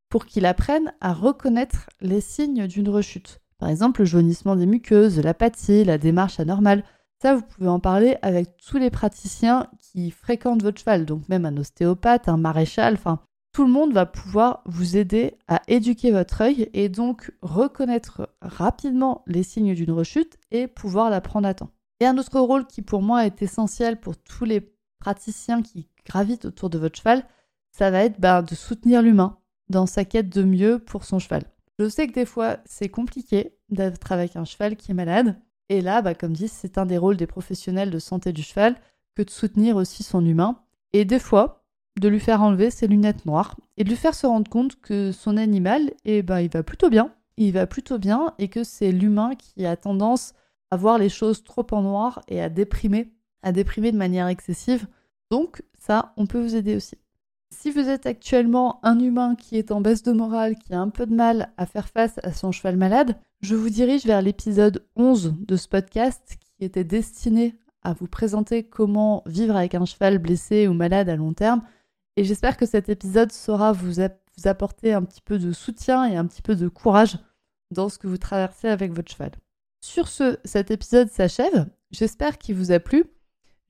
pour 0.09 0.25
qu'il 0.25 0.45
apprenne 0.45 0.93
à 0.99 1.13
reconnaître 1.13 1.89
les 2.01 2.21
signes 2.21 2.67
d'une 2.67 2.89
rechute. 2.89 3.41
Par 3.57 3.69
exemple, 3.69 4.01
le 4.01 4.05
jaunissement 4.05 4.55
des 4.55 4.65
muqueuses, 4.65 5.19
l'apathie, 5.19 5.83
la 5.83 5.97
démarche 5.97 6.39
anormale. 6.39 6.83
Vous 7.33 7.41
pouvez 7.41 7.69
en 7.69 7.79
parler 7.79 8.17
avec 8.21 8.57
tous 8.57 8.77
les 8.77 8.91
praticiens 8.91 9.67
qui 9.79 10.11
fréquentent 10.11 10.61
votre 10.61 10.79
cheval, 10.79 11.05
donc 11.05 11.27
même 11.27 11.45
un 11.45 11.57
ostéopathe, 11.57 12.29
un 12.29 12.37
maréchal, 12.37 12.93
enfin, 12.93 13.19
tout 13.51 13.65
le 13.65 13.71
monde 13.71 13.93
va 13.93 14.05
pouvoir 14.05 14.61
vous 14.65 14.97
aider 14.97 15.37
à 15.47 15.61
éduquer 15.67 16.11
votre 16.11 16.41
œil 16.41 16.69
et 16.73 16.89
donc 16.89 17.31
reconnaître 17.41 18.29
rapidement 18.41 19.23
les 19.27 19.43
signes 19.43 19.73
d'une 19.73 19.91
rechute 19.91 20.37
et 20.51 20.67
pouvoir 20.67 21.09
la 21.09 21.21
prendre 21.21 21.47
à 21.47 21.53
temps. 21.53 21.71
Et 21.99 22.05
un 22.05 22.17
autre 22.17 22.39
rôle 22.39 22.67
qui 22.67 22.81
pour 22.81 23.01
moi 23.01 23.25
est 23.25 23.41
essentiel 23.41 23.99
pour 23.99 24.17
tous 24.17 24.45
les 24.45 24.75
praticiens 24.99 25.61
qui 25.61 25.87
gravitent 26.05 26.45
autour 26.45 26.69
de 26.69 26.77
votre 26.77 26.97
cheval, 26.97 27.25
ça 27.71 27.89
va 27.89 28.03
être 28.03 28.19
bah, 28.19 28.41
de 28.41 28.55
soutenir 28.55 29.01
l'humain 29.01 29.37
dans 29.69 29.85
sa 29.85 30.05
quête 30.05 30.29
de 30.29 30.43
mieux 30.43 30.77
pour 30.77 31.05
son 31.05 31.19
cheval. 31.19 31.43
Je 31.79 31.89
sais 31.89 32.07
que 32.07 32.13
des 32.13 32.25
fois 32.25 32.57
c'est 32.65 32.89
compliqué 32.89 33.57
d'être 33.69 34.11
avec 34.11 34.35
un 34.35 34.45
cheval 34.45 34.75
qui 34.75 34.91
est 34.91 34.95
malade, 34.95 35.39
et 35.69 35.81
là, 35.81 36.01
bah, 36.01 36.13
comme 36.13 36.33
dit, 36.33 36.47
c'est 36.47 36.77
un 36.77 36.85
des 36.85 36.97
rôles 36.97 37.17
des 37.17 37.27
professionnels 37.27 37.91
de 37.91 37.99
santé 37.99 38.33
du 38.33 38.43
cheval 38.43 38.75
que 39.15 39.23
de 39.23 39.29
soutenir 39.29 39.75
aussi 39.75 40.03
son 40.03 40.25
humain, 40.25 40.59
et 40.93 41.05
des 41.05 41.19
fois 41.19 41.63
de 41.99 42.07
lui 42.07 42.19
faire 42.19 42.41
enlever 42.41 42.69
ses 42.69 42.87
lunettes 42.87 43.25
noires 43.25 43.55
et 43.77 43.83
de 43.83 43.89
lui 43.89 43.95
faire 43.95 44.15
se 44.15 44.27
rendre 44.27 44.49
compte 44.49 44.79
que 44.81 45.11
son 45.11 45.37
animal, 45.37 45.91
eh 46.03 46.21
ben, 46.21 46.41
il 46.41 46.49
va 46.51 46.63
plutôt 46.63 46.89
bien, 46.89 47.13
il 47.37 47.53
va 47.53 47.67
plutôt 47.67 47.97
bien, 47.97 48.33
et 48.37 48.49
que 48.49 48.63
c'est 48.63 48.91
l'humain 48.91 49.35
qui 49.35 49.65
a 49.65 49.77
tendance 49.77 50.33
à 50.71 50.77
voir 50.77 50.97
les 50.97 51.09
choses 51.09 51.43
trop 51.43 51.65
en 51.71 51.81
noir 51.81 52.21
et 52.27 52.41
à 52.41 52.49
déprimer, 52.49 53.13
à 53.43 53.51
déprimer 53.51 53.91
de 53.91 53.97
manière 53.97 54.27
excessive. 54.27 54.87
Donc 55.31 55.63
ça, 55.77 56.13
on 56.17 56.25
peut 56.25 56.41
vous 56.41 56.55
aider 56.55 56.75
aussi. 56.75 56.97
Si 57.51 57.71
vous 57.71 57.87
êtes 57.87 58.05
actuellement 58.05 58.79
un 58.83 58.99
humain 58.99 59.35
qui 59.35 59.57
est 59.57 59.71
en 59.71 59.79
baisse 59.79 60.03
de 60.03 60.11
morale, 60.11 60.55
qui 60.55 60.73
a 60.73 60.79
un 60.79 60.89
peu 60.89 61.05
de 61.05 61.15
mal 61.15 61.53
à 61.57 61.65
faire 61.65 61.87
face 61.87 62.19
à 62.23 62.33
son 62.33 62.51
cheval 62.51 62.75
malade, 62.75 63.15
je 63.45 63.53
vous 63.53 63.69
dirige 63.69 64.05
vers 64.05 64.23
l'épisode 64.23 64.83
11 64.95 65.35
de 65.37 65.55
ce 65.55 65.67
podcast 65.67 66.35
qui 66.39 66.65
était 66.65 66.83
destiné 66.83 67.53
à 67.83 67.93
vous 67.93 68.07
présenter 68.07 68.63
comment 68.63 69.21
vivre 69.27 69.55
avec 69.55 69.75
un 69.75 69.85
cheval 69.85 70.17
blessé 70.17 70.67
ou 70.67 70.73
malade 70.73 71.09
à 71.09 71.15
long 71.15 71.31
terme. 71.31 71.61
Et 72.17 72.23
j'espère 72.23 72.57
que 72.57 72.65
cet 72.65 72.89
épisode 72.89 73.31
saura 73.31 73.71
vous, 73.71 73.99
apporter 74.45 74.93
un 74.93 75.03
petit 75.03 75.21
peu 75.21 75.37
de 75.37 75.51
soutien 75.51 76.05
et 76.05 76.15
un 76.15 76.25
petit 76.25 76.41
peu 76.41 76.55
de 76.55 76.67
courage 76.67 77.19
dans 77.69 77.87
ce 77.87 77.99
que 77.99 78.07
vous 78.07 78.17
traversez 78.17 78.67
avec 78.67 78.91
votre 78.91 79.11
cheval. 79.11 79.31
Sur 79.79 80.07
ce, 80.07 80.39
cet 80.43 80.71
épisode 80.71 81.11
s'achève. 81.11 81.67
J'espère 81.91 82.39
qu'il 82.39 82.55
vous 82.55 82.71
a 82.71 82.79
plu. 82.79 83.03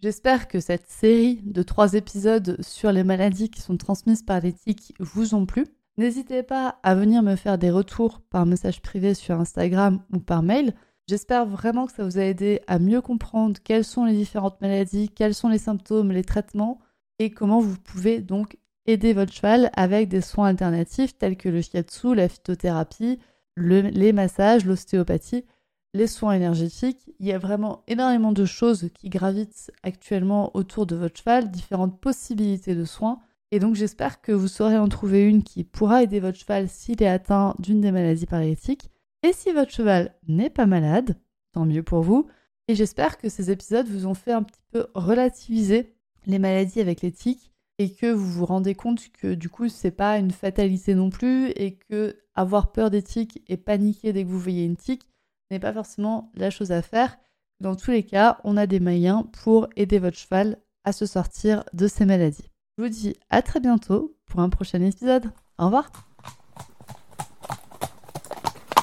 J'espère 0.02 0.48
que 0.48 0.62
cette 0.62 0.88
série 0.88 1.42
de 1.44 1.64
trois 1.64 1.96
épisodes 1.96 2.56
sur 2.62 2.94
les 2.94 3.04
maladies 3.04 3.50
qui 3.50 3.60
sont 3.60 3.76
transmises 3.76 4.24
par 4.24 4.40
les 4.40 4.54
tiques 4.54 4.94
vous 5.00 5.36
ont 5.36 5.46
plu. 5.46 5.66
N'hésitez 5.98 6.44
pas 6.44 6.80
à 6.84 6.94
venir 6.94 7.24
me 7.24 7.38
faire 7.38 7.58
des 7.58 7.72
retours 7.72 8.20
par 8.20 8.46
message 8.46 8.82
privé 8.82 9.14
sur 9.14 9.40
Instagram 9.40 10.02
ou 10.12 10.20
par 10.20 10.44
mail. 10.44 10.74
J'espère 11.08 11.46
vraiment 11.46 11.86
que 11.86 11.94
ça 11.94 12.04
vous 12.04 12.18
a 12.18 12.24
aidé 12.24 12.60
à 12.68 12.80
mieux 12.80 13.02
comprendre 13.02 13.58
quelles 13.64 13.86
sont 13.86 14.04
les 14.04 14.14
différentes 14.14 14.60
maladies, 14.60 15.10
quels 15.10 15.36
sont 15.36 15.48
les 15.48 15.58
symptômes, 15.58 16.12
les 16.12 16.24
traitements 16.24 16.80
et 17.20 17.32
comment 17.32 17.62
vous 17.62 17.78
pouvez 17.78 18.20
donc 18.20 18.58
aider 18.88 19.14
votre 19.14 19.32
cheval 19.32 19.72
avec 19.76 20.10
des 20.10 20.22
soins 20.22 20.48
alternatifs 20.48 21.18
tels 21.18 21.38
que 21.38 21.48
le 21.48 21.62
shiatsu, 21.62 22.14
la 22.14 22.28
phytothérapie, 22.28 23.20
les 23.56 24.14
massages, 24.14 24.66
l'ostéopathie, 24.66 25.46
les 25.94 26.08
soins 26.08 26.34
énergétiques. 26.34 27.10
Il 27.20 27.26
y 27.26 27.32
a 27.32 27.40
vraiment 27.40 27.84
énormément 27.88 28.34
de 28.34 28.44
choses 28.44 28.90
qui 28.94 29.10
gravitent 29.10 29.72
actuellement 29.82 30.52
autour 30.58 30.86
de 30.86 30.96
votre 30.96 31.18
cheval, 31.18 31.52
différentes 31.52 32.02
possibilités 32.02 32.76
de 32.76 32.84
soins. 32.84 33.20
Et 33.52 33.60
donc 33.60 33.76
j'espère 33.76 34.22
que 34.22 34.32
vous 34.32 34.48
saurez 34.48 34.78
en 34.78 34.90
trouver 34.90 35.28
une 35.28 35.44
qui 35.44 35.64
pourra 35.64 36.04
aider 36.04 36.20
votre 36.20 36.38
cheval 36.38 36.68
s'il 36.68 37.02
est 37.02 37.08
atteint 37.08 37.56
d'une 37.60 37.82
des 37.82 37.92
maladies 37.92 38.26
paralytiques. 38.26 38.90
Et 39.24 39.34
si 39.34 39.52
votre 39.52 39.72
cheval 39.72 40.16
n'est 40.28 40.50
pas 40.50 40.66
malade, 40.66 41.18
tant 41.52 41.66
mieux 41.66 41.84
pour 41.84 42.02
vous. 42.02 42.28
Et 42.68 42.76
j'espère 42.76 43.18
que 43.18 43.30
ces 43.30 43.52
épisodes 43.52 43.88
vous 43.88 44.08
ont 44.08 44.14
fait 44.14 44.32
un 44.32 44.44
petit 44.44 44.64
peu 44.72 44.88
relativiser 44.94 45.94
les 46.26 46.40
maladies 46.40 46.82
avec 46.82 47.02
les 47.02 47.12
tiques 47.12 47.52
et 47.78 47.94
que 47.94 48.12
vous 48.12 48.30
vous 48.32 48.46
rendez 48.46 48.74
compte 48.74 49.12
que 49.12 49.34
du 49.34 49.50
coup 49.50 49.70
c'est 49.70 49.92
pas 49.92 50.18
une 50.18 50.32
fatalité 50.32 50.96
non 50.96 51.10
plus 51.10 51.50
et 51.50 51.76
que 51.76 52.18
avoir 52.34 52.72
peur 52.72 52.90
des 52.90 53.04
tiques 53.04 53.44
et 53.48 53.58
paniquer 53.58 54.14
dès 54.14 54.24
que 54.24 54.30
vous 54.30 54.40
voyez 54.40 54.66
une 54.66 54.78
tique 54.78 55.08
n'est 55.52 55.60
pas 55.60 55.74
forcément 55.74 56.32
la 56.36 56.50
chose 56.50 56.72
à 56.72 56.82
faire. 56.82 57.18
Dans 57.60 57.76
tous 57.76 57.92
les 57.92 58.04
cas, 58.04 58.40
on 58.44 58.58
a 58.58 58.68
des 58.68 58.80
moyens 58.80 59.26
pour 59.32 59.68
aider 59.76 60.00
votre 60.00 60.18
cheval 60.18 60.58
à 60.84 60.92
se 60.92 61.06
sortir 61.06 61.64
de 61.74 61.88
ces 61.88 62.06
maladies. 62.06 62.50
Je 62.78 62.84
vous 62.84 62.90
dis 62.90 63.16
à 63.30 63.42
très 63.42 63.62
bientôt 63.62 64.18
pour 64.26 64.42
un 64.42 64.50
prochain 64.50 64.82
épisode. 64.82 65.32
Au 65.58 65.66
revoir. 65.66 65.90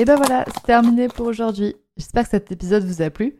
Et 0.00 0.06
ben 0.06 0.16
voilà, 0.16 0.46
c'est 0.46 0.62
terminé 0.62 1.08
pour 1.08 1.26
aujourd'hui. 1.26 1.76
J'espère 1.98 2.24
que 2.24 2.30
cet 2.30 2.50
épisode 2.50 2.84
vous 2.84 3.02
a 3.02 3.10
plu. 3.10 3.36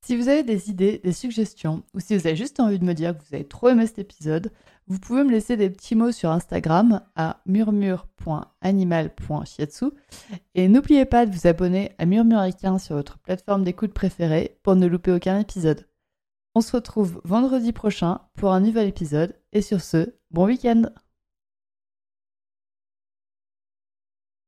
Si 0.06 0.18
vous 0.18 0.28
avez 0.28 0.44
des 0.44 0.70
idées, 0.70 1.00
des 1.02 1.14
suggestions, 1.14 1.82
ou 1.94 2.02
si 2.02 2.18
vous 2.18 2.28
avez 2.28 2.36
juste 2.36 2.60
envie 2.60 2.78
de 2.78 2.84
me 2.84 2.94
dire 2.94 3.18
que 3.18 3.24
vous 3.24 3.36
avez 3.36 3.46
trop 3.46 3.70
aimé 3.70 3.88
cet 3.88 4.00
épisode, 4.00 4.52
vous 4.88 5.00
pouvez 5.00 5.24
me 5.24 5.32
laisser 5.32 5.56
des 5.56 5.70
petits 5.70 5.96
mots 5.96 6.12
sur 6.12 6.30
Instagram 6.30 7.00
à 7.16 7.40
murmure.animal.shiatsu. 7.46 9.86
Et 10.56 10.68
n'oubliez 10.68 11.06
pas 11.06 11.26
de 11.26 11.32
vous 11.32 11.48
abonner 11.48 11.94
à 12.00 12.06
Murmuricain 12.06 12.80
sur 12.80 12.98
votre 12.98 13.18
plateforme 13.20 13.64
d'écoute 13.64 13.94
préférée 13.94 14.60
pour 14.62 14.76
ne 14.76 14.88
louper 14.88 15.14
aucun 15.14 15.40
épisode. 15.40 15.88
On 16.54 16.60
se 16.60 16.74
retrouve 16.74 17.22
vendredi 17.24 17.72
prochain 17.72 18.20
pour 18.36 18.52
un 18.52 18.60
nouvel 18.60 18.90
épisode, 18.90 19.38
et 19.54 19.62
sur 19.62 19.80
ce, 19.80 20.16
bon 20.32 20.48
week-end 20.48 20.82